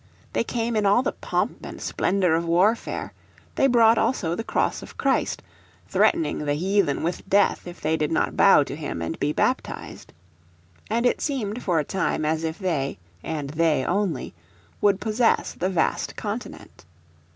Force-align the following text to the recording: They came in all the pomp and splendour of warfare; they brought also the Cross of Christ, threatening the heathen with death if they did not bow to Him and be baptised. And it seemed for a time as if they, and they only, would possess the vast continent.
They 0.33 0.43
came 0.43 0.75
in 0.75 0.83
all 0.87 1.03
the 1.03 1.11
pomp 1.11 1.63
and 1.63 1.79
splendour 1.79 2.33
of 2.33 2.43
warfare; 2.43 3.13
they 3.53 3.67
brought 3.67 3.99
also 3.99 4.33
the 4.33 4.43
Cross 4.43 4.81
of 4.81 4.97
Christ, 4.97 5.43
threatening 5.87 6.39
the 6.39 6.55
heathen 6.55 7.03
with 7.03 7.29
death 7.29 7.67
if 7.67 7.79
they 7.81 7.97
did 7.97 8.11
not 8.11 8.35
bow 8.35 8.63
to 8.63 8.75
Him 8.75 9.03
and 9.03 9.19
be 9.19 9.31
baptised. 9.31 10.11
And 10.89 11.05
it 11.05 11.21
seemed 11.21 11.61
for 11.61 11.77
a 11.77 11.83
time 11.83 12.25
as 12.25 12.43
if 12.43 12.57
they, 12.57 12.97
and 13.23 13.51
they 13.51 13.85
only, 13.85 14.33
would 14.81 14.99
possess 14.99 15.53
the 15.53 15.69
vast 15.69 16.15
continent. 16.15 16.83